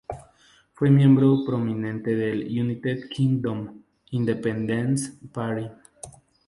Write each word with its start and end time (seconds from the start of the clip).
Fue 0.73 0.89
miembro 0.89 1.43
prominente 1.45 2.15
del 2.15 2.41
United 2.59 3.07
Kingdom 3.07 3.83
Independence 4.09 5.13
Party. 5.31 5.67